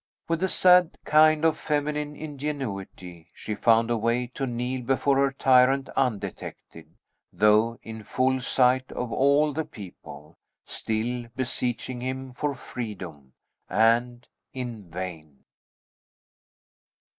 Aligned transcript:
With 0.27 0.41
a 0.41 0.49
sad 0.49 0.97
kind 1.05 1.45
of 1.45 1.59
feminine 1.59 2.15
ingenuity, 2.15 3.27
she 3.35 3.53
found 3.53 3.91
a 3.91 3.97
way 3.97 4.25
to 4.33 4.47
kneel 4.47 4.81
before 4.81 5.17
her 5.17 5.31
tyrant 5.31 5.89
undetected, 5.89 6.95
though 7.31 7.77
in 7.83 8.01
full 8.01 8.39
sight 8.41 8.91
of 8.93 9.11
all 9.11 9.53
the 9.53 9.63
people, 9.63 10.39
still 10.65 11.27
beseeching 11.35 12.01
him 12.01 12.31
for 12.33 12.55
freedom, 12.55 13.33
and 13.69 14.27
in 14.53 14.89
vain. 14.89 15.43